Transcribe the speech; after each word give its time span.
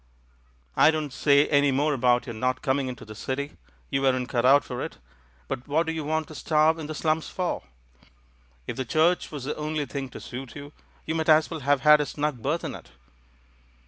I 0.75 0.89
don't 0.89 1.13
say 1.13 1.47
any 1.49 1.71
more 1.71 1.93
about 1.93 2.25
your 2.25 2.33
not 2.33 2.63
coming 2.63 2.87
into 2.87 3.05
the 3.05 3.13
City— 3.13 3.55
you 3.91 4.01
weren't 4.01 4.29
cut 4.29 4.45
out 4.47 4.63
for 4.63 4.81
it— 4.81 4.97
but 5.47 5.67
what 5.67 5.85
do 5.85 5.91
you 5.91 6.03
want 6.03 6.27
to 6.29 6.33
starve 6.33 6.79
in 6.79 6.87
the 6.87 6.95
slums 6.95 7.29
for? 7.29 7.61
If 8.65 8.77
the 8.77 8.83
Church 8.85 9.29
was 9.31 9.43
the 9.43 9.55
only 9.57 9.85
thing 9.85 10.09
to 10.09 10.19
suit 10.19 10.55
you, 10.55 10.73
you 11.05 11.13
might 11.13 11.29
as 11.29 11.51
well 11.51 11.59
have 11.59 11.81
had 11.81 12.01
a 12.01 12.07
snug 12.07 12.41
berth 12.41 12.63
in 12.63 12.73
it." 12.73 12.89